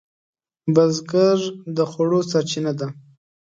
بزګر 0.73 1.39
د 1.75 1.77
خوړو 1.91 2.19
سرچینه 2.31 2.71
ده 2.79 2.87